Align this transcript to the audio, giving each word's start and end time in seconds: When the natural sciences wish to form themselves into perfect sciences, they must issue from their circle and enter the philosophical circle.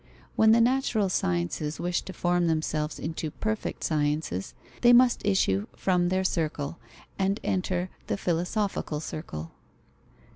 When 0.35 0.51
the 0.51 0.61
natural 0.61 1.09
sciences 1.09 1.79
wish 1.79 2.01
to 2.01 2.13
form 2.13 2.47
themselves 2.47 2.97
into 2.97 3.29
perfect 3.29 3.83
sciences, 3.83 4.55
they 4.81 4.93
must 4.93 5.23
issue 5.23 5.67
from 5.75 6.09
their 6.09 6.23
circle 6.23 6.79
and 7.19 7.39
enter 7.43 7.91
the 8.07 8.17
philosophical 8.17 8.99
circle. 8.99 9.51